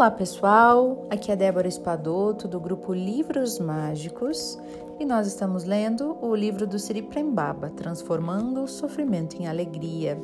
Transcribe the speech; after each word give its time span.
Olá 0.00 0.10
pessoal, 0.10 1.06
aqui 1.10 1.30
é 1.30 1.36
Débora 1.36 1.68
Espadoto 1.68 2.48
do 2.48 2.58
grupo 2.58 2.94
Livros 2.94 3.58
Mágicos 3.58 4.58
e 4.98 5.04
nós 5.04 5.26
estamos 5.26 5.64
lendo 5.64 6.16
o 6.22 6.34
livro 6.34 6.66
do 6.66 6.78
Siri 6.78 7.02
Prembaba, 7.02 7.68
Transformando 7.68 8.62
o 8.62 8.66
Sofrimento 8.66 9.36
em 9.36 9.46
Alegria. 9.46 10.18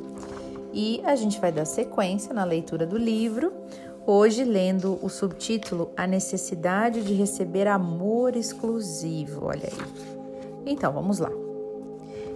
E 0.73 0.99
a 1.05 1.15
gente 1.15 1.39
vai 1.39 1.51
dar 1.51 1.65
sequência 1.65 2.33
na 2.33 2.43
leitura 2.43 2.87
do 2.87 2.97
livro, 2.97 3.53
hoje 4.03 4.43
lendo 4.43 4.97
o 4.99 5.09
subtítulo 5.09 5.91
A 5.95 6.07
Necessidade 6.07 7.03
de 7.03 7.13
Receber 7.13 7.67
Amor 7.67 8.35
Exclusivo. 8.35 9.45
Olha 9.45 9.69
aí. 9.71 10.13
Então 10.65 10.91
vamos 10.91 11.19
lá. 11.19 11.29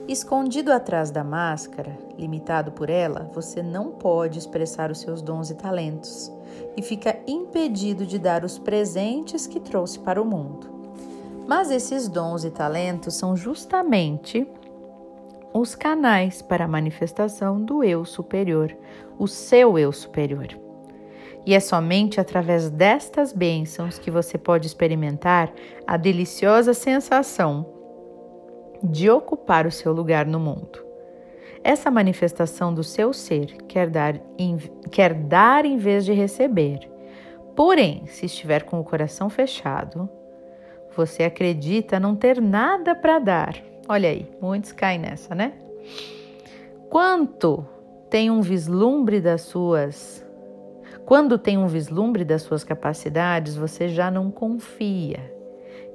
Escondido 0.08 0.72
atrás 0.72 1.12
da 1.12 1.24
máscara, 1.24 1.98
limitado 2.18 2.72
por 2.72 2.90
ela, 2.90 3.30
você 3.34 3.62
não 3.62 3.92
pode 3.92 4.40
expressar 4.40 4.92
os 4.92 5.00
seus 5.00 5.22
dons 5.22 5.50
e 5.50 5.56
talentos 5.56 6.32
e 6.76 6.82
fica 6.82 7.20
impedido 7.28 8.06
de 8.06 8.18
dar 8.18 8.44
os 8.44 8.58
presentes 8.58 9.46
que 9.46 9.60
trouxe 9.60 10.00
para 10.00 10.22
o 10.22 10.26
mundo. 10.26 10.70
Mas 11.48 11.70
esses 11.70 12.08
dons 12.08 12.44
e 12.44 12.50
talentos 12.50 13.14
são 13.14 13.38
justamente 13.38 14.48
os 15.54 15.76
canais 15.76 16.42
para 16.42 16.66
a 16.66 16.68
manifestação 16.68 17.62
do 17.62 17.84
eu 17.84 18.04
superior, 18.04 18.76
o 19.20 19.28
seu 19.28 19.78
eu 19.78 19.92
superior. 19.92 20.48
E 21.46 21.54
é 21.54 21.60
somente 21.60 22.20
através 22.20 22.70
destas 22.70 23.32
bênçãos 23.34 23.98
que 23.98 24.12
você 24.12 24.38
pode 24.38 24.68
experimentar 24.68 25.52
a 25.86 25.96
deliciosa 25.96 26.74
sensação 26.74 27.81
de 28.84 29.10
ocupar 29.10 29.66
o 29.66 29.72
seu 29.72 29.92
lugar 29.92 30.26
no 30.26 30.40
mundo. 30.40 30.84
Essa 31.64 31.92
manifestação 31.92 32.74
do 32.74 32.84
seu 32.84 33.14
ser 33.14 33.58
quer 33.68 33.90
dar, 33.90 34.20
em, 34.38 34.58
quer 34.90 35.14
dar 35.14 35.66
em 35.66 35.78
vez 35.78 36.06
de 36.06 36.14
receber. 36.14 36.90
Porém, 37.56 38.04
se 38.08 38.26
estiver 38.26 38.64
com 38.64 38.80
o 38.80 38.84
coração 38.84 39.30
fechado, 39.30 40.10
você 40.96 41.24
acredita 41.24 42.00
não 42.00 42.16
ter 42.16 42.42
nada 42.42 42.96
para 42.96 43.20
dar. 43.20 43.56
Olha 43.88 44.10
aí, 44.10 44.30
muitos 44.42 44.72
caem 44.72 45.00
nessa, 45.00 45.36
né? 45.36 45.54
Quanto 46.90 47.66
tem 48.10 48.32
um 48.32 48.42
vislumbre 48.42 49.22
das 49.22 49.42
suas 49.42 50.26
quando 51.06 51.38
tem 51.38 51.58
um 51.58 51.68
vislumbre 51.68 52.24
das 52.24 52.44
suas 52.44 52.64
capacidades, 52.64 53.56
você 53.56 53.90
já 53.90 54.10
não 54.10 54.32
confia. 54.32 55.41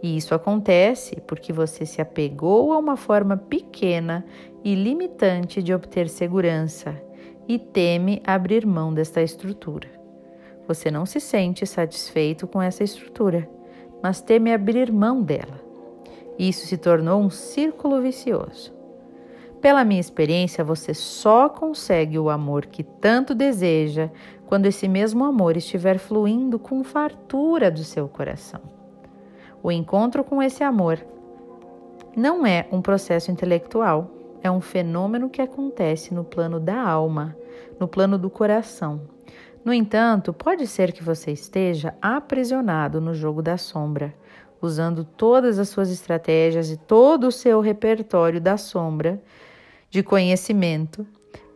E 0.02 0.16
isso 0.16 0.34
acontece 0.34 1.20
porque 1.27 1.52
você 1.52 1.86
se 1.86 2.00
apegou 2.00 2.72
a 2.72 2.78
uma 2.78 2.97
forma 2.97 3.36
pequena 3.36 4.25
e 4.62 4.75
limitante 4.75 5.62
de 5.62 5.72
obter 5.72 6.08
segurança 6.08 7.00
e 7.48 7.58
teme 7.58 8.20
abrir 8.24 8.67
mão 8.67 8.92
desta 8.92 9.22
estrutura. 9.22 9.89
Você 10.67 10.91
não 10.91 11.06
se 11.06 11.20
sente 11.20 11.64
satisfeito 11.67 12.47
com 12.47 12.61
essa 12.61 12.83
estrutura, 12.83 13.48
mas 14.02 14.20
teme 14.20 14.52
abrir 14.52 14.92
mão 14.92 15.22
dela. 15.22 15.64
Isso 16.39 16.67
se 16.67 16.77
tornou 16.77 17.20
um 17.20 17.30
círculo 17.30 18.00
vicioso. 18.02 18.74
Pela 19.61 19.84
minha 19.84 20.00
experiência, 20.00 20.62
você 20.62 20.92
só 20.92 21.48
consegue 21.48 22.19
o 22.19 22.28
amor 22.28 22.67
que 22.67 22.83
tanto 22.83 23.34
deseja 23.34 24.11
quando 24.47 24.67
esse 24.67 24.86
mesmo 24.86 25.24
amor 25.24 25.56
estiver 25.56 25.98
fluindo 25.98 26.58
com 26.58 26.84
fartura 26.84 27.70
do 27.70 27.83
seu 27.83 28.06
coração. 28.06 28.75
O 29.62 29.72
encontro 29.72 30.22
com 30.22 30.42
esse 30.42 30.62
amor 30.62 31.04
não 32.16 32.46
é 32.46 32.66
um 32.72 32.80
processo 32.80 33.30
intelectual, 33.30 34.10
é 34.42 34.50
um 34.50 34.60
fenômeno 34.60 35.28
que 35.28 35.42
acontece 35.42 36.14
no 36.14 36.24
plano 36.24 36.58
da 36.60 36.80
alma, 36.80 37.36
no 37.78 37.88
plano 37.88 38.16
do 38.16 38.30
coração. 38.30 39.02
No 39.64 39.72
entanto, 39.72 40.33
pode 40.33 40.66
ser 40.66 40.92
que 40.92 41.02
você 41.02 41.33
esteja 41.33 41.95
aprisionado 42.00 43.00
no 43.00 43.12
jogo 43.12 43.42
da 43.42 43.58
sombra, 43.58 44.14
usando 44.62 45.05
todas 45.05 45.58
as 45.58 45.68
suas 45.68 45.90
estratégias 45.90 46.70
e 46.70 46.77
todo 46.77 47.27
o 47.27 47.33
seu 47.33 47.61
repertório 47.61 48.40
da 48.40 48.56
sombra 48.56 49.20
de 49.90 50.02
conhecimento 50.02 51.06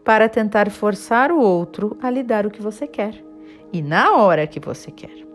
para 0.04 0.28
tentar 0.28 0.70
forçar 0.70 1.30
o 1.30 1.40
outro 1.40 1.96
a 2.02 2.10
lhe 2.10 2.22
dar 2.22 2.46
o 2.46 2.50
que 2.50 2.60
você 2.60 2.86
quer 2.86 3.22
e 3.72 3.80
na 3.80 4.16
hora 4.16 4.46
que 4.46 4.58
você 4.58 4.90
quer. 4.90 5.29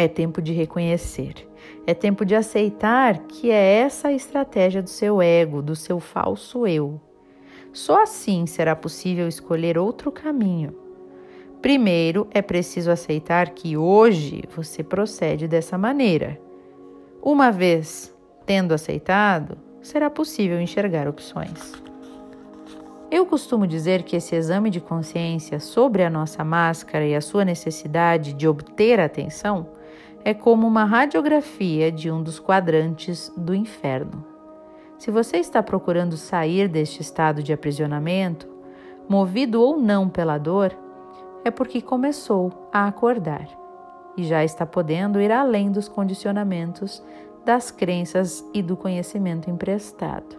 É 0.00 0.06
tempo 0.06 0.40
de 0.40 0.52
reconhecer. 0.52 1.34
É 1.84 1.92
tempo 1.92 2.24
de 2.24 2.36
aceitar 2.36 3.18
que 3.26 3.50
é 3.50 3.80
essa 3.80 4.06
a 4.06 4.12
estratégia 4.12 4.80
do 4.80 4.88
seu 4.88 5.20
ego, 5.20 5.60
do 5.60 5.74
seu 5.74 5.98
falso 5.98 6.68
eu. 6.68 7.00
Só 7.72 8.04
assim 8.04 8.46
será 8.46 8.76
possível 8.76 9.26
escolher 9.26 9.76
outro 9.76 10.12
caminho. 10.12 10.72
Primeiro, 11.60 12.28
é 12.30 12.40
preciso 12.40 12.92
aceitar 12.92 13.50
que 13.50 13.76
hoje 13.76 14.44
você 14.54 14.84
procede 14.84 15.48
dessa 15.48 15.76
maneira. 15.76 16.40
Uma 17.20 17.50
vez 17.50 18.16
tendo 18.46 18.74
aceitado, 18.74 19.58
será 19.82 20.08
possível 20.08 20.60
enxergar 20.60 21.08
opções. 21.08 21.72
Eu 23.10 23.26
costumo 23.26 23.66
dizer 23.66 24.04
que 24.04 24.14
esse 24.14 24.36
exame 24.36 24.70
de 24.70 24.80
consciência 24.80 25.58
sobre 25.58 26.04
a 26.04 26.10
nossa 26.10 26.44
máscara 26.44 27.04
e 27.04 27.16
a 27.16 27.20
sua 27.20 27.44
necessidade 27.44 28.32
de 28.32 28.46
obter 28.46 29.00
atenção 29.00 29.76
é 30.28 30.34
como 30.34 30.66
uma 30.66 30.84
radiografia 30.84 31.90
de 31.90 32.10
um 32.10 32.22
dos 32.22 32.38
quadrantes 32.38 33.32
do 33.34 33.54
inferno. 33.54 34.22
Se 34.98 35.10
você 35.10 35.38
está 35.38 35.62
procurando 35.62 36.18
sair 36.18 36.68
deste 36.68 37.00
estado 37.00 37.42
de 37.42 37.50
aprisionamento, 37.50 38.46
movido 39.08 39.62
ou 39.62 39.78
não 39.78 40.06
pela 40.06 40.36
dor, 40.36 40.76
é 41.46 41.50
porque 41.50 41.80
começou 41.80 42.68
a 42.70 42.86
acordar 42.86 43.48
e 44.18 44.24
já 44.24 44.44
está 44.44 44.66
podendo 44.66 45.18
ir 45.18 45.32
além 45.32 45.72
dos 45.72 45.88
condicionamentos, 45.88 47.02
das 47.42 47.70
crenças 47.70 48.46
e 48.52 48.60
do 48.60 48.76
conhecimento 48.76 49.48
emprestado, 49.48 50.36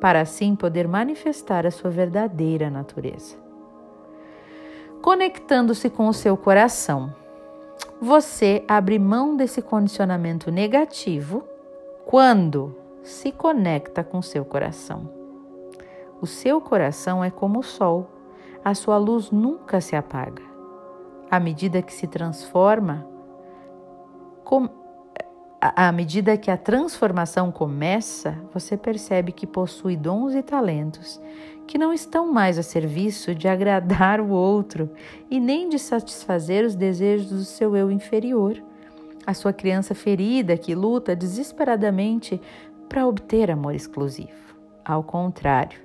para 0.00 0.22
assim 0.22 0.56
poder 0.56 0.88
manifestar 0.88 1.64
a 1.64 1.70
sua 1.70 1.88
verdadeira 1.88 2.68
natureza. 2.68 3.36
Conectando-se 5.00 5.88
com 5.88 6.08
o 6.08 6.12
seu 6.12 6.36
coração, 6.36 7.14
você 8.00 8.64
abre 8.66 8.98
mão 8.98 9.36
desse 9.36 9.60
condicionamento 9.60 10.50
negativo 10.50 11.44
quando 12.04 12.74
se 13.02 13.32
conecta 13.32 14.02
com 14.02 14.20
seu 14.22 14.44
coração. 14.44 15.08
O 16.20 16.26
seu 16.26 16.60
coração 16.60 17.24
é 17.24 17.30
como 17.30 17.60
o 17.60 17.62
sol, 17.62 18.10
a 18.64 18.74
sua 18.74 18.98
luz 18.98 19.30
nunca 19.30 19.80
se 19.80 19.96
apaga. 19.96 20.42
À 21.30 21.40
medida 21.40 21.80
que 21.80 21.92
se 21.92 22.06
transforma, 22.06 23.06
à 25.60 25.92
medida 25.92 26.38
que 26.38 26.50
a 26.50 26.56
transformação 26.56 27.52
começa, 27.52 28.34
você 28.52 28.76
percebe 28.76 29.30
que 29.30 29.46
possui 29.46 29.96
dons 29.96 30.34
e 30.34 30.42
talentos 30.42 31.20
que 31.66 31.78
não 31.78 31.92
estão 31.92 32.32
mais 32.32 32.58
a 32.58 32.64
serviço 32.64 33.32
de 33.32 33.46
agradar 33.46 34.20
o 34.20 34.30
outro 34.30 34.90
e 35.30 35.38
nem 35.38 35.68
de 35.68 35.78
satisfazer 35.78 36.64
os 36.64 36.74
desejos 36.74 37.28
do 37.28 37.44
seu 37.44 37.76
eu 37.76 37.92
inferior, 37.92 38.60
a 39.24 39.32
sua 39.34 39.52
criança 39.52 39.94
ferida 39.94 40.56
que 40.56 40.74
luta 40.74 41.14
desesperadamente 41.14 42.40
para 42.88 43.06
obter 43.06 43.52
amor 43.52 43.72
exclusivo. 43.72 44.56
Ao 44.84 45.04
contrário, 45.04 45.78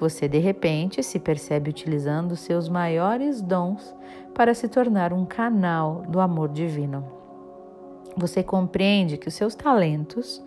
você 0.00 0.26
de 0.26 0.38
repente 0.38 1.02
se 1.02 1.18
percebe 1.18 1.68
utilizando 1.68 2.34
seus 2.34 2.66
maiores 2.66 3.42
dons 3.42 3.94
para 4.34 4.54
se 4.54 4.68
tornar 4.68 5.12
um 5.12 5.26
canal 5.26 6.02
do 6.08 6.18
amor 6.18 6.48
divino. 6.48 7.15
Você 8.16 8.42
compreende 8.42 9.16
que 9.16 9.28
os 9.28 9.34
seus 9.34 9.54
talentos 9.54 10.42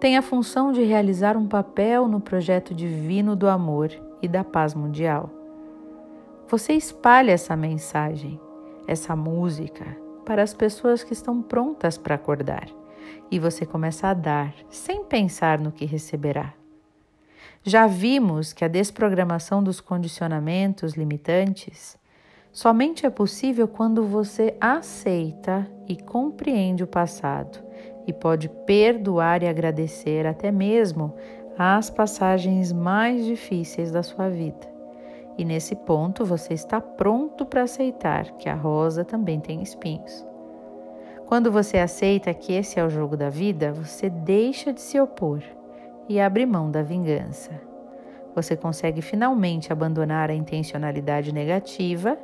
têm 0.00 0.16
a 0.16 0.22
função 0.22 0.72
de 0.72 0.82
realizar 0.82 1.36
um 1.36 1.46
papel 1.46 2.08
no 2.08 2.20
projeto 2.20 2.74
divino 2.74 3.36
do 3.36 3.48
amor 3.48 3.90
e 4.20 4.26
da 4.26 4.42
paz 4.42 4.74
mundial. 4.74 5.30
Você 6.48 6.72
espalha 6.72 7.32
essa 7.32 7.56
mensagem, 7.56 8.40
essa 8.86 9.14
música, 9.14 9.96
para 10.24 10.42
as 10.42 10.52
pessoas 10.52 11.04
que 11.04 11.12
estão 11.12 11.40
prontas 11.40 11.96
para 11.96 12.16
acordar 12.16 12.68
e 13.30 13.38
você 13.38 13.64
começa 13.64 14.08
a 14.08 14.14
dar 14.14 14.54
sem 14.68 15.04
pensar 15.04 15.58
no 15.58 15.72
que 15.72 15.84
receberá. 15.84 16.52
Já 17.62 17.86
vimos 17.86 18.52
que 18.52 18.64
a 18.64 18.68
desprogramação 18.68 19.62
dos 19.62 19.80
condicionamentos 19.80 20.94
limitantes 20.94 21.96
somente 22.54 23.04
é 23.04 23.10
possível 23.10 23.66
quando 23.66 24.04
você 24.04 24.56
aceita 24.60 25.68
e 25.88 25.96
compreende 25.96 26.84
o 26.84 26.86
passado 26.86 27.58
e 28.06 28.12
pode 28.12 28.48
perdoar 28.48 29.42
e 29.42 29.48
agradecer 29.48 30.24
até 30.24 30.52
mesmo 30.52 31.12
as 31.58 31.90
passagens 31.90 32.72
mais 32.72 33.24
difíceis 33.24 33.90
da 33.90 34.04
sua 34.04 34.30
vida. 34.30 34.72
E 35.36 35.44
nesse 35.44 35.74
ponto 35.74 36.24
você 36.24 36.54
está 36.54 36.80
pronto 36.80 37.44
para 37.44 37.62
aceitar 37.62 38.30
que 38.36 38.48
a 38.48 38.54
rosa 38.54 39.04
também 39.04 39.40
tem 39.40 39.60
espinhos. 39.60 40.24
Quando 41.26 41.50
você 41.50 41.78
aceita 41.78 42.32
que 42.32 42.52
esse 42.52 42.78
é 42.78 42.84
o 42.84 42.90
jogo 42.90 43.16
da 43.16 43.30
vida, 43.30 43.72
você 43.72 44.08
deixa 44.08 44.72
de 44.72 44.80
se 44.80 45.00
opor 45.00 45.42
e 46.08 46.20
abre 46.20 46.46
mão 46.46 46.70
da 46.70 46.82
vingança. 46.82 47.50
Você 48.32 48.56
consegue 48.56 49.02
finalmente 49.02 49.72
abandonar 49.72 50.30
a 50.30 50.34
intencionalidade 50.34 51.32
negativa 51.32 52.16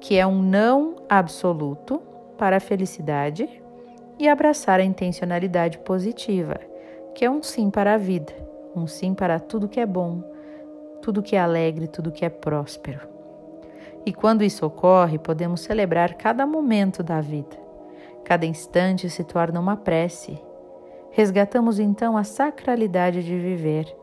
que 0.00 0.16
é 0.16 0.26
um 0.26 0.40
não 0.40 0.96
absoluto 1.08 2.00
para 2.36 2.58
a 2.58 2.60
felicidade, 2.60 3.48
e 4.18 4.28
abraçar 4.28 4.80
a 4.80 4.84
intencionalidade 4.84 5.78
positiva, 5.78 6.58
que 7.14 7.24
é 7.24 7.30
um 7.30 7.42
sim 7.42 7.70
para 7.70 7.94
a 7.94 7.98
vida, 7.98 8.32
um 8.74 8.86
sim 8.86 9.14
para 9.14 9.38
tudo 9.38 9.68
que 9.68 9.78
é 9.78 9.86
bom, 9.86 10.22
tudo 11.00 11.22
que 11.22 11.36
é 11.36 11.40
alegre, 11.40 11.86
tudo 11.86 12.10
que 12.10 12.24
é 12.24 12.28
próspero. 12.28 13.00
E 14.04 14.12
quando 14.12 14.42
isso 14.42 14.66
ocorre, 14.66 15.18
podemos 15.18 15.60
celebrar 15.60 16.14
cada 16.14 16.46
momento 16.46 17.02
da 17.02 17.20
vida. 17.20 17.56
Cada 18.24 18.44
instante 18.44 19.08
se 19.08 19.22
torna 19.22 19.60
uma 19.60 19.76
prece. 19.76 20.38
Resgatamos 21.10 21.78
então 21.78 22.16
a 22.16 22.24
sacralidade 22.24 23.22
de 23.22 23.38
viver, 23.38 23.94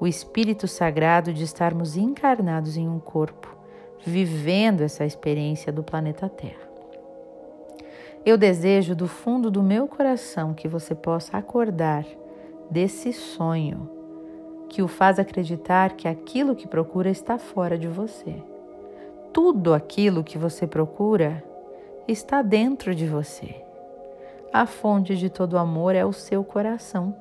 o 0.00 0.06
espírito 0.06 0.66
sagrado 0.66 1.32
de 1.32 1.44
estarmos 1.44 1.96
encarnados 1.96 2.76
em 2.76 2.88
um 2.88 2.98
corpo, 2.98 3.56
vivendo 4.04 4.82
essa 4.82 5.04
experiência 5.04 5.72
do 5.72 5.82
planeta 5.82 6.28
Terra. 6.28 6.68
Eu 8.24 8.36
desejo 8.36 8.94
do 8.94 9.08
fundo 9.08 9.50
do 9.50 9.62
meu 9.62 9.88
coração 9.88 10.52
que 10.52 10.68
você 10.68 10.94
possa 10.94 11.36
acordar 11.36 12.04
desse 12.70 13.12
sonho 13.12 13.98
que 14.68 14.82
o 14.82 14.88
faz 14.88 15.18
acreditar 15.18 15.94
que 15.96 16.06
aquilo 16.06 16.54
que 16.54 16.68
procura 16.68 17.08
está 17.08 17.38
fora 17.38 17.78
de 17.78 17.88
você. 17.88 18.42
Tudo 19.32 19.72
aquilo 19.72 20.22
que 20.22 20.36
você 20.36 20.66
procura 20.66 21.42
está 22.06 22.42
dentro 22.42 22.94
de 22.94 23.06
você. 23.06 23.62
A 24.52 24.66
fonte 24.66 25.16
de 25.16 25.30
todo 25.30 25.58
amor 25.58 25.94
é 25.94 26.04
o 26.04 26.12
seu 26.12 26.44
coração. 26.44 27.14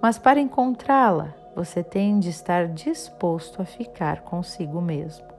Mas 0.00 0.18
para 0.18 0.40
encontrá-la, 0.40 1.34
você 1.54 1.82
tem 1.82 2.18
de 2.18 2.30
estar 2.30 2.68
disposto 2.68 3.60
a 3.60 3.64
ficar 3.64 4.22
consigo 4.22 4.80
mesmo. 4.80 5.31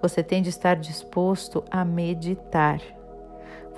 Você 0.00 0.22
tem 0.22 0.42
de 0.42 0.48
estar 0.48 0.76
disposto 0.76 1.64
a 1.70 1.84
meditar 1.84 2.80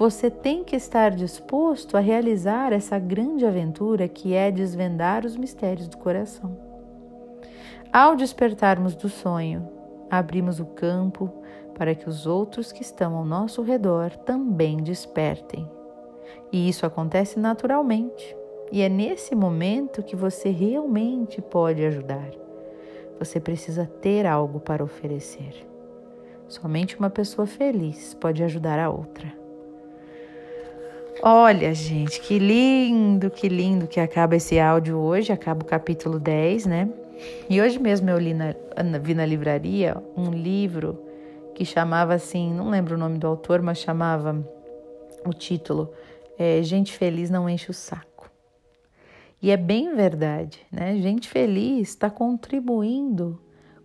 você 0.00 0.30
tem 0.30 0.64
que 0.64 0.74
estar 0.74 1.10
disposto 1.10 1.94
a 1.94 2.00
realizar 2.00 2.72
essa 2.72 2.98
grande 2.98 3.44
aventura 3.44 4.08
que 4.08 4.32
é 4.32 4.50
desvendar 4.50 5.26
os 5.26 5.36
mistérios 5.36 5.88
do 5.88 5.98
coração. 5.98 6.56
Ao 7.92 8.16
despertarmos 8.16 8.94
do 8.94 9.10
sonho, 9.10 9.68
abrimos 10.10 10.58
o 10.58 10.64
campo 10.64 11.30
para 11.74 11.94
que 11.94 12.08
os 12.08 12.26
outros 12.26 12.72
que 12.72 12.80
estão 12.80 13.14
ao 13.14 13.26
nosso 13.26 13.60
redor 13.60 14.16
também 14.16 14.78
despertem. 14.78 15.70
E 16.50 16.66
isso 16.66 16.86
acontece 16.86 17.38
naturalmente. 17.38 18.34
E 18.72 18.80
é 18.80 18.88
nesse 18.88 19.34
momento 19.34 20.02
que 20.02 20.16
você 20.16 20.48
realmente 20.48 21.42
pode 21.42 21.84
ajudar. 21.84 22.30
Você 23.18 23.38
precisa 23.38 23.84
ter 24.00 24.24
algo 24.24 24.60
para 24.60 24.82
oferecer. 24.82 25.69
Somente 26.50 26.98
uma 26.98 27.08
pessoa 27.08 27.46
feliz 27.46 28.12
pode 28.14 28.42
ajudar 28.42 28.80
a 28.80 28.90
outra. 28.90 29.32
Olha, 31.22 31.72
gente, 31.72 32.20
que 32.20 32.40
lindo, 32.40 33.30
que 33.30 33.48
lindo 33.48 33.86
que 33.86 34.00
acaba 34.00 34.34
esse 34.34 34.58
áudio 34.58 34.98
hoje, 34.98 35.32
acaba 35.32 35.62
o 35.62 35.64
capítulo 35.64 36.18
10, 36.18 36.66
né? 36.66 36.88
E 37.48 37.60
hoje 37.60 37.78
mesmo 37.78 38.10
eu 38.10 38.18
li 38.18 38.34
na, 38.34 38.52
vi 39.00 39.14
na 39.14 39.24
livraria 39.24 39.96
um 40.16 40.32
livro 40.32 41.00
que 41.54 41.64
chamava 41.64 42.14
assim, 42.14 42.52
não 42.52 42.68
lembro 42.68 42.96
o 42.96 42.98
nome 42.98 43.16
do 43.16 43.28
autor, 43.28 43.62
mas 43.62 43.78
chamava 43.78 44.44
o 45.24 45.32
título 45.32 45.92
é, 46.36 46.60
Gente 46.64 46.92
Feliz 46.92 47.30
Não 47.30 47.48
Enche 47.48 47.70
o 47.70 47.74
Saco. 47.74 48.28
E 49.40 49.52
é 49.52 49.56
bem 49.56 49.94
verdade, 49.94 50.58
né? 50.72 50.96
Gente 50.96 51.28
feliz 51.28 51.90
está 51.90 52.10
contribuindo 52.10 53.40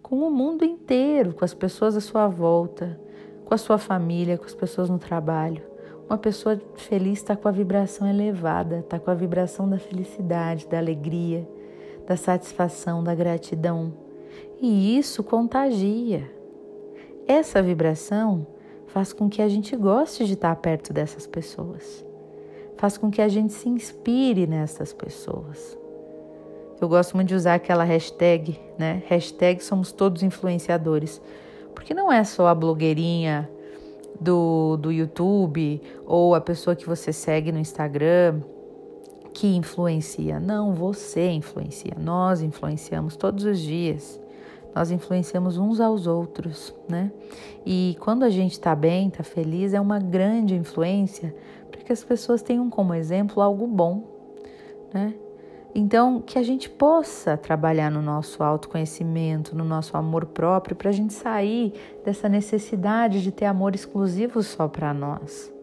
com 0.05 0.17
o 0.17 0.29
mundo 0.29 0.63
inteiro, 0.63 1.33
com 1.33 1.43
as 1.43 1.55
pessoas 1.55 1.95
à 1.95 1.99
sua 1.99 2.27
volta, 2.27 2.99
com 3.43 3.55
a 3.55 3.57
sua 3.57 3.79
família, 3.79 4.37
com 4.37 4.45
as 4.45 4.53
pessoas 4.53 4.87
no 4.87 4.99
trabalho. 4.99 5.63
Uma 6.07 6.19
pessoa 6.19 6.61
feliz 6.75 7.17
está 7.17 7.35
com 7.35 7.47
a 7.47 7.51
vibração 7.51 8.07
elevada, 8.07 8.81
está 8.81 8.99
com 8.99 9.09
a 9.09 9.15
vibração 9.15 9.67
da 9.67 9.79
felicidade, 9.79 10.67
da 10.67 10.77
alegria, 10.77 11.49
da 12.05 12.15
satisfação, 12.15 13.03
da 13.03 13.15
gratidão. 13.15 13.93
E 14.61 14.95
isso 14.95 15.23
contagia. 15.23 16.31
Essa 17.27 17.59
vibração 17.59 18.45
faz 18.85 19.11
com 19.11 19.27
que 19.27 19.41
a 19.41 19.49
gente 19.49 19.75
goste 19.75 20.23
de 20.23 20.33
estar 20.33 20.55
perto 20.57 20.93
dessas 20.93 21.25
pessoas. 21.25 22.05
Faz 22.77 22.95
com 22.95 23.09
que 23.09 23.23
a 23.23 23.27
gente 23.27 23.53
se 23.53 23.67
inspire 23.67 24.45
nessas 24.45 24.93
pessoas. 24.93 25.75
Eu 26.79 26.89
gosto 26.89 27.15
muito 27.15 27.29
de 27.29 27.35
usar 27.35 27.55
aquela 27.55 27.83
hashtag, 27.83 28.59
né? 28.77 29.01
Hashtag 29.07 29.63
somos 29.63 29.91
todos 29.91 30.23
influenciadores. 30.23 31.21
Porque 31.73 31.93
não 31.93 32.11
é 32.11 32.23
só 32.23 32.47
a 32.47 32.55
blogueirinha 32.55 33.49
do, 34.19 34.77
do 34.77 34.91
YouTube 34.91 35.81
ou 36.05 36.35
a 36.35 36.41
pessoa 36.41 36.75
que 36.75 36.85
você 36.85 37.11
segue 37.13 37.51
no 37.51 37.59
Instagram 37.59 38.41
que 39.35 39.47
influencia. 39.47 40.39
Não, 40.39 40.73
você 40.73 41.29
influencia. 41.29 41.93
Nós 41.99 42.41
influenciamos 42.41 43.17
todos 43.17 43.43
os 43.43 43.59
dias. 43.59 44.19
Nós 44.73 44.91
influenciamos 44.91 45.57
uns 45.57 45.79
aos 45.79 46.07
outros, 46.07 46.73
né? 46.87 47.11
E 47.65 47.97
quando 47.99 48.23
a 48.23 48.29
gente 48.29 48.53
está 48.53 48.73
bem, 48.73 49.09
está 49.09 49.23
feliz, 49.23 49.73
é 49.73 49.79
uma 49.79 49.99
grande 49.99 50.55
influência 50.55 51.35
para 51.69 51.81
que 51.81 51.91
as 51.91 52.03
pessoas 52.03 52.41
tenham 52.41 52.69
como 52.69 52.93
exemplo 52.93 53.41
algo 53.41 53.67
bom, 53.67 54.03
né? 54.93 55.13
Então, 55.77 56.21
que 56.21 56.39
a 56.39 56.43
gente 56.43 56.69
possa 56.69 57.35
trabalhar 57.35 57.91
no 57.91 58.01
nosso 58.01 58.41
autoconhecimento, 58.41 59.53
no 59.53 59.65
nosso 59.65 59.97
amor 59.97 60.25
próprio, 60.25 60.73
para 60.73 60.89
a 60.89 60.93
gente 60.93 61.13
sair 61.13 61.73
dessa 62.05 62.29
necessidade 62.29 63.21
de 63.21 63.29
ter 63.29 63.43
amor 63.43 63.75
exclusivo 63.75 64.41
só 64.41 64.69
para 64.69 64.93
nós. 64.93 65.53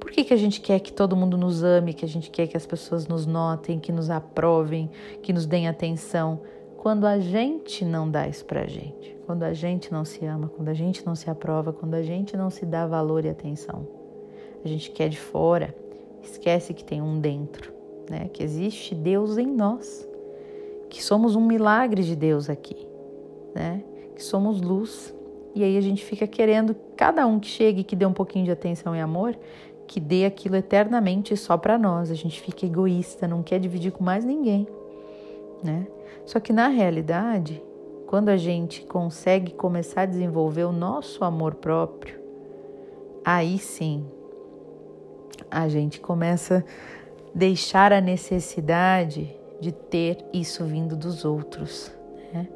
Por 0.00 0.10
que, 0.10 0.24
que 0.24 0.34
a 0.34 0.36
gente 0.36 0.60
quer 0.60 0.80
que 0.80 0.92
todo 0.92 1.14
mundo 1.14 1.38
nos 1.38 1.62
ame, 1.62 1.94
que 1.94 2.04
a 2.04 2.08
gente 2.08 2.28
quer 2.28 2.48
que 2.48 2.56
as 2.56 2.66
pessoas 2.66 3.06
nos 3.06 3.24
notem, 3.24 3.78
que 3.78 3.92
nos 3.92 4.10
aprovem, 4.10 4.90
que 5.22 5.32
nos 5.32 5.46
deem 5.46 5.68
atenção? 5.68 6.40
Quando 6.76 7.06
a 7.06 7.20
gente 7.20 7.84
não 7.84 8.10
dá 8.10 8.26
isso 8.26 8.44
para 8.44 8.62
a 8.62 8.66
gente, 8.66 9.16
quando 9.26 9.44
a 9.44 9.52
gente 9.52 9.92
não 9.92 10.04
se 10.04 10.26
ama, 10.26 10.48
quando 10.48 10.70
a 10.70 10.74
gente 10.74 11.06
não 11.06 11.14
se 11.14 11.30
aprova, 11.30 11.72
quando 11.72 11.94
a 11.94 12.02
gente 12.02 12.36
não 12.36 12.50
se 12.50 12.66
dá 12.66 12.84
valor 12.84 13.24
e 13.24 13.28
atenção. 13.28 13.86
A 14.64 14.66
gente 14.66 14.90
quer 14.90 15.08
de 15.08 15.18
fora, 15.20 15.72
esquece 16.20 16.74
que 16.74 16.82
tem 16.82 17.00
um 17.00 17.20
dentro 17.20 17.75
né? 18.08 18.28
Que 18.32 18.42
existe 18.42 18.94
Deus 18.94 19.38
em 19.38 19.46
nós, 19.46 20.08
que 20.88 21.02
somos 21.02 21.36
um 21.36 21.44
milagre 21.44 22.02
de 22.02 22.16
Deus 22.16 22.48
aqui, 22.48 22.76
né? 23.54 23.82
Que 24.14 24.22
somos 24.22 24.60
luz. 24.60 25.14
E 25.54 25.64
aí 25.64 25.76
a 25.76 25.80
gente 25.80 26.04
fica 26.04 26.26
querendo 26.26 26.76
cada 26.96 27.26
um 27.26 27.40
que 27.40 27.48
chegue 27.48 27.82
que 27.82 27.96
dê 27.96 28.04
um 28.04 28.12
pouquinho 28.12 28.44
de 28.44 28.50
atenção 28.50 28.94
e 28.94 29.00
amor, 29.00 29.36
que 29.86 30.00
dê 30.00 30.24
aquilo 30.24 30.56
eternamente 30.56 31.36
só 31.36 31.56
para 31.56 31.78
nós. 31.78 32.10
A 32.10 32.14
gente 32.14 32.40
fica 32.40 32.66
egoísta, 32.66 33.26
não 33.26 33.42
quer 33.42 33.58
dividir 33.58 33.92
com 33.92 34.04
mais 34.04 34.24
ninguém, 34.24 34.66
né? 35.62 35.86
Só 36.24 36.40
que 36.40 36.52
na 36.52 36.68
realidade, 36.68 37.62
quando 38.06 38.28
a 38.28 38.36
gente 38.36 38.84
consegue 38.84 39.52
começar 39.52 40.02
a 40.02 40.06
desenvolver 40.06 40.64
o 40.64 40.72
nosso 40.72 41.24
amor 41.24 41.54
próprio, 41.54 42.20
aí 43.24 43.58
sim 43.58 44.04
a 45.50 45.68
gente 45.68 46.00
começa 46.00 46.64
deixar 47.36 47.92
a 47.92 48.00
necessidade 48.00 49.36
de 49.60 49.70
ter 49.70 50.24
isso 50.32 50.64
vindo 50.64 50.96
dos 50.96 51.22
outros. 51.22 51.92
Né? 52.32 52.48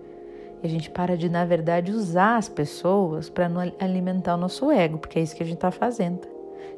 E 0.63 0.67
a 0.67 0.71
gente 0.71 0.89
para 0.89 1.19
de, 1.19 1.29
na 1.29 1.45
verdade, 1.45 1.93
usar 1.93 2.39
as 2.39 2.49
pessoas 2.49 3.29
para 3.29 3.47
não 3.47 3.61
alimentar 3.79 4.37
o 4.37 4.39
nosso 4.39 4.71
ego, 4.71 4.97
porque 4.97 5.19
é 5.19 5.23
isso 5.23 5.37
que 5.37 5.43
a 5.43 5.47
gente 5.47 5.57
está 5.57 5.71
fazendo. 5.71 6.27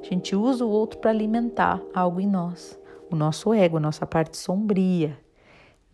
A 0.02 0.04
gente 0.04 0.34
usa 0.34 0.64
o 0.64 0.68
outro 0.68 0.98
para 0.98 1.10
alimentar 1.10 1.80
algo 1.94 2.20
em 2.20 2.26
nós, 2.26 2.76
o 3.08 3.14
nosso 3.14 3.54
ego, 3.54 3.76
a 3.76 3.80
nossa 3.80 4.04
parte 4.04 4.36
sombria. 4.36 5.16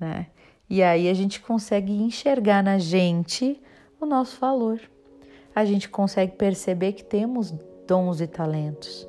Né? 0.01 0.29
E 0.71 0.83
aí 0.83 1.11
a 1.11 1.15
gente 1.15 1.41
consegue 1.43 1.93
enxergar 1.93 2.63
na 2.63 2.79
gente 2.79 3.61
o 4.01 4.07
nosso 4.07 4.41
valor. 4.41 4.81
A 5.55 5.63
gente 5.63 5.91
consegue 5.91 6.37
perceber 6.37 6.93
que 6.93 7.05
temos 7.05 7.53
dons 7.87 8.23
e 8.23 8.27
talentos. 8.27 9.07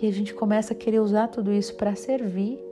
E 0.00 0.08
a 0.08 0.12
gente 0.12 0.34
começa 0.34 0.72
a 0.72 0.76
querer 0.76 1.00
usar 1.00 1.28
tudo 1.28 1.52
isso 1.52 1.74
para 1.74 1.94
servir 1.94 2.70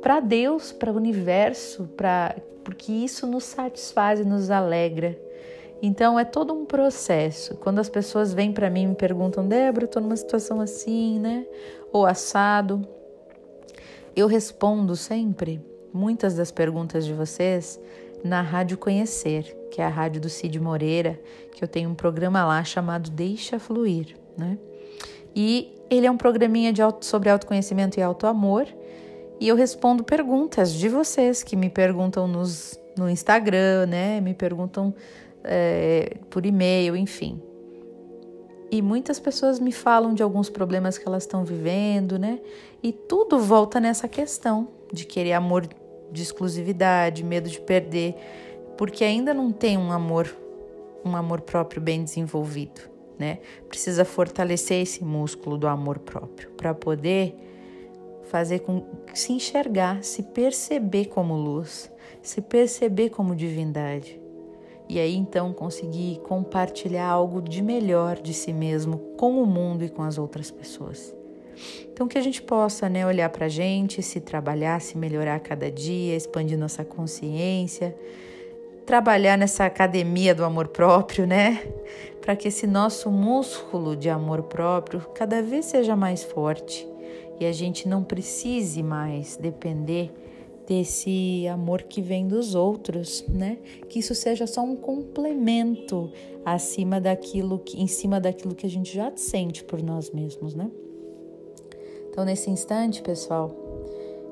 para 0.00 0.20
Deus, 0.20 0.72
para 0.72 0.92
o 0.92 0.96
universo, 0.96 1.88
para 1.96 2.36
porque 2.64 2.92
isso 2.92 3.26
nos 3.26 3.44
satisfaz 3.44 4.20
e 4.20 4.24
nos 4.24 4.50
alegra. 4.50 5.18
Então 5.80 6.18
é 6.18 6.24
todo 6.24 6.52
um 6.52 6.66
processo. 6.66 7.56
Quando 7.56 7.78
as 7.78 7.88
pessoas 7.88 8.34
vêm 8.34 8.52
para 8.52 8.68
mim 8.68 8.82
e 8.82 8.86
me 8.88 8.94
perguntam, 8.94 9.46
Débora, 9.46 9.84
eu 9.84 9.86
estou 9.86 10.02
numa 10.02 10.16
situação 10.16 10.60
assim, 10.60 11.18
né? 11.18 11.46
Ou 11.92 12.04
assado, 12.04 12.86
eu 14.14 14.26
respondo 14.26 14.94
sempre 14.96 15.60
muitas 15.94 16.34
das 16.34 16.50
perguntas 16.50 17.06
de 17.06 17.14
vocês 17.14 17.80
na 18.22 18.42
Rádio 18.42 18.76
Conhecer, 18.76 19.56
que 19.70 19.80
é 19.80 19.84
a 19.84 19.88
rádio 19.88 20.20
do 20.20 20.28
Cid 20.28 20.60
Moreira, 20.60 21.18
que 21.52 21.64
eu 21.64 21.68
tenho 21.68 21.88
um 21.88 21.94
programa 21.94 22.44
lá 22.44 22.62
chamado 22.64 23.10
Deixa 23.10 23.58
Fluir, 23.58 24.14
né? 24.36 24.58
E 25.40 25.72
ele 25.88 26.04
é 26.04 26.10
um 26.10 26.16
programinha 26.16 26.72
de 26.72 26.82
auto, 26.82 27.06
sobre 27.06 27.30
autoconhecimento 27.30 28.00
e 28.00 28.02
autoamor. 28.02 28.66
E 29.38 29.46
eu 29.46 29.54
respondo 29.54 30.02
perguntas 30.02 30.72
de 30.72 30.88
vocês 30.88 31.44
que 31.44 31.54
me 31.54 31.70
perguntam 31.70 32.26
nos, 32.26 32.76
no 32.96 33.08
Instagram, 33.08 33.86
né? 33.86 34.20
Me 34.20 34.34
perguntam 34.34 34.92
é, 35.44 36.16
por 36.28 36.44
e-mail, 36.44 36.96
enfim. 36.96 37.40
E 38.68 38.82
muitas 38.82 39.20
pessoas 39.20 39.60
me 39.60 39.70
falam 39.70 40.12
de 40.12 40.24
alguns 40.24 40.50
problemas 40.50 40.98
que 40.98 41.06
elas 41.06 41.22
estão 41.22 41.44
vivendo, 41.44 42.18
né? 42.18 42.40
E 42.82 42.90
tudo 42.90 43.38
volta 43.38 43.78
nessa 43.78 44.08
questão 44.08 44.66
de 44.92 45.06
querer 45.06 45.34
amor 45.34 45.68
de 46.10 46.20
exclusividade, 46.20 47.22
medo 47.22 47.48
de 47.48 47.60
perder, 47.60 48.16
porque 48.76 49.04
ainda 49.04 49.32
não 49.32 49.52
tem 49.52 49.78
um 49.78 49.92
amor, 49.92 50.28
um 51.04 51.14
amor 51.14 51.42
próprio 51.42 51.80
bem 51.80 52.02
desenvolvido, 52.02 52.97
né? 53.18 53.38
Precisa 53.68 54.04
fortalecer 54.04 54.82
esse 54.82 55.04
músculo 55.04 55.58
do 55.58 55.66
amor 55.66 55.98
próprio 55.98 56.50
para 56.50 56.74
poder 56.74 57.34
fazer 58.24 58.60
com 58.60 58.84
se 59.14 59.32
enxergar, 59.32 60.02
se 60.04 60.22
perceber 60.22 61.06
como 61.06 61.34
luz, 61.34 61.90
se 62.22 62.40
perceber 62.40 63.10
como 63.10 63.34
divindade 63.34 64.20
e 64.88 64.98
aí 64.98 65.14
então 65.14 65.52
conseguir 65.52 66.18
compartilhar 66.20 67.06
algo 67.06 67.42
de 67.42 67.62
melhor 67.62 68.16
de 68.16 68.32
si 68.32 68.52
mesmo 68.52 68.98
com 69.18 69.42
o 69.42 69.46
mundo 69.46 69.84
e 69.84 69.88
com 69.88 70.02
as 70.02 70.16
outras 70.16 70.50
pessoas. 70.50 71.14
Então 71.92 72.08
que 72.08 72.16
a 72.16 72.22
gente 72.22 72.40
possa, 72.40 72.88
né, 72.88 73.04
olhar 73.04 73.28
para 73.28 73.46
a 73.46 73.48
gente, 73.48 74.02
se 74.02 74.20
trabalhar, 74.20 74.80
se 74.80 74.96
melhorar 74.96 75.34
a 75.34 75.40
cada 75.40 75.70
dia, 75.70 76.16
expandir 76.16 76.56
nossa 76.56 76.84
consciência, 76.84 77.94
trabalhar 78.88 79.36
nessa 79.36 79.66
academia 79.66 80.34
do 80.34 80.42
amor 80.42 80.68
próprio, 80.68 81.26
né, 81.26 81.62
para 82.22 82.34
que 82.34 82.48
esse 82.48 82.66
nosso 82.66 83.10
músculo 83.10 83.94
de 83.94 84.08
amor 84.08 84.44
próprio 84.44 85.00
cada 85.14 85.42
vez 85.42 85.66
seja 85.66 85.94
mais 85.94 86.22
forte 86.22 86.88
e 87.38 87.44
a 87.44 87.52
gente 87.52 87.86
não 87.86 88.02
precise 88.02 88.82
mais 88.82 89.36
depender 89.36 90.10
desse 90.66 91.46
amor 91.48 91.82
que 91.82 92.00
vem 92.00 92.26
dos 92.26 92.54
outros, 92.54 93.26
né? 93.28 93.58
Que 93.90 93.98
isso 93.98 94.14
seja 94.14 94.46
só 94.46 94.62
um 94.62 94.74
complemento 94.74 96.10
acima 96.42 96.98
daquilo 96.98 97.58
que, 97.58 97.80
em 97.80 97.86
cima 97.86 98.18
daquilo 98.18 98.54
que 98.54 98.66
a 98.66 98.70
gente 98.70 98.94
já 98.94 99.12
sente 99.16 99.62
por 99.64 99.82
nós 99.82 100.10
mesmos, 100.10 100.54
né? 100.54 100.70
Então, 102.08 102.24
nesse 102.24 102.50
instante, 102.50 103.02
pessoal, 103.02 103.54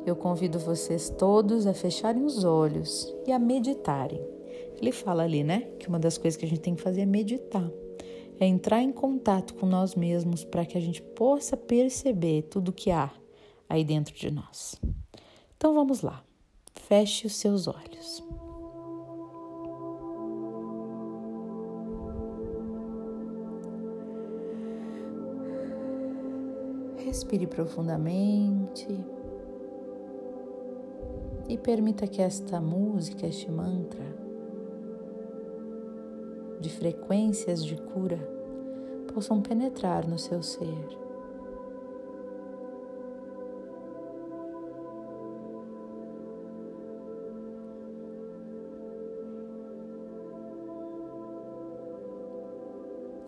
eu 0.07 0.17
convido 0.17 0.59
vocês 0.59 1.11
todos 1.11 1.67
a 1.67 1.75
fecharem 1.75 2.25
os 2.25 2.43
olhos 2.43 3.15
e 3.27 3.33
a 3.33 3.39
meditarem. 3.39 4.36
Ele 4.81 4.93
fala 4.93 5.23
ali, 5.23 5.43
né, 5.43 5.61
que 5.79 5.89
uma 5.89 5.99
das 5.99 6.19
coisas 6.19 6.39
que 6.39 6.45
a 6.45 6.49
gente 6.49 6.61
tem 6.61 6.75
que 6.75 6.83
fazer 6.83 7.03
é 7.03 7.07
meditar. 7.07 7.71
É 8.39 8.47
entrar 8.47 8.83
em 8.83 8.93
contato 8.93 9.55
com 9.55 9.65
nós 9.65 9.95
mesmos 9.95 10.45
para 10.45 10.67
que 10.67 10.77
a 10.77 10.81
gente 10.81 11.01
possa 11.01 11.57
perceber 11.57 12.43
tudo 12.43 12.73
que 12.73 12.91
há 12.91 13.11
aí 13.69 13.83
dentro 13.83 14.15
de 14.15 14.31
nós. 14.31 14.79
Então 15.57 15.73
vamos 15.75 16.03
lá. 16.03 16.23
Feche 16.75 17.27
os 17.27 17.35
seus 17.35 17.67
olhos. 17.67 18.23
Respire 26.99 27.47
profundamente 27.47 28.87
e 31.49 31.57
permita 31.57 32.07
que 32.07 32.21
esta 32.21 32.61
música, 32.61 33.27
este 33.27 33.51
mantra 33.51 34.26
de 36.61 36.71
frequências 36.71 37.65
de 37.65 37.77
cura 37.77 38.19
possam 39.13 39.41
penetrar 39.41 40.07
no 40.07 40.19
seu 40.19 40.43
ser. 40.43 41.07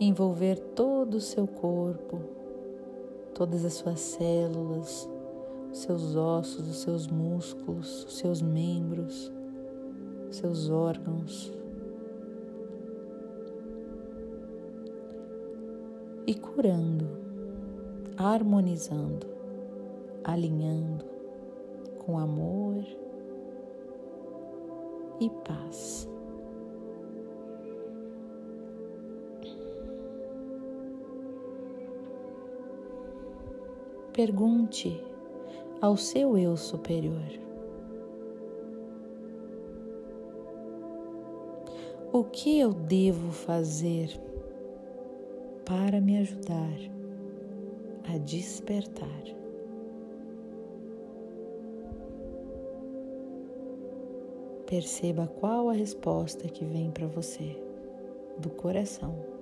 envolver 0.00 0.58
todo 0.75 1.14
o 1.14 1.20
seu 1.20 1.47
corpo, 1.47 2.20
todas 3.35 3.64
as 3.64 3.75
suas 3.75 4.00
células, 4.00 5.08
os 5.73 5.78
seus 5.78 6.16
ossos, 6.16 6.68
os 6.68 6.78
seus 6.78 7.06
músculos, 7.06 8.04
os 8.04 8.16
seus 8.16 8.40
membros, 8.40 9.32
os 10.30 10.37
seus 10.37 10.70
órgãos. 10.70 11.52
E 16.28 16.35
curando, 16.35 17.08
harmonizando, 18.18 19.26
alinhando 20.23 21.02
com 22.00 22.18
amor 22.18 22.85
e 25.18 25.30
paz. 25.30 26.06
Pergunte 34.12 35.02
ao 35.80 35.97
seu 35.97 36.37
eu 36.37 36.58
superior: 36.58 37.25
O 42.12 42.23
que 42.23 42.61
eu 42.61 42.75
devo 42.75 43.32
fazer 43.32 44.28
para 45.68 46.00
me 46.00 46.16
ajudar 46.16 46.78
a 48.10 48.16
despertar? 48.16 49.22
Perceba 54.66 55.26
qual 55.26 55.68
a 55.68 55.75
resposta 55.75 56.48
que 56.48 56.64
vem 56.64 56.90
para 56.90 57.06
você 57.06 57.62
do 58.38 58.48
coração. 58.48 59.38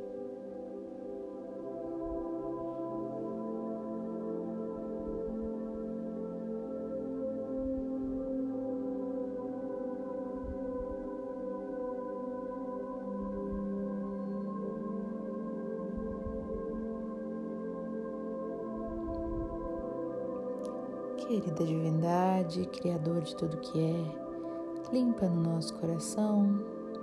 Querida 21.26 21.64
divindade, 21.64 22.66
Criador 22.66 23.21
de 23.23 23.35
tudo 23.35 23.56
que 23.56 23.80
é, 23.80 24.92
limpa 24.92 25.26
no 25.26 25.42
nosso 25.42 25.75
coração 25.75 26.56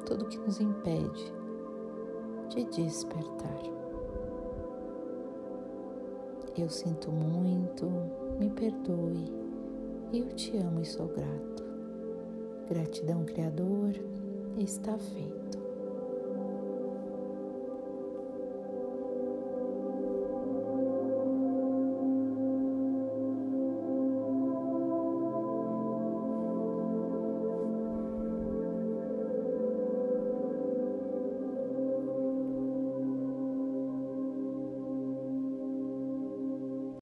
tudo 0.06 0.26
que 0.26 0.38
nos 0.38 0.60
impede 0.60 1.34
de 2.50 2.64
despertar. 2.66 3.60
Eu 6.58 6.70
sinto 6.70 7.12
muito, 7.12 7.86
me 8.40 8.50
perdoe, 8.50 9.32
eu 10.14 10.28
te 10.36 10.56
amo 10.58 10.80
e 10.80 10.86
sou 10.86 11.08
grato. 11.08 11.64
Gratidão, 12.70 13.26
Criador, 13.26 13.92
está 14.58 14.98
feito. 14.98 15.63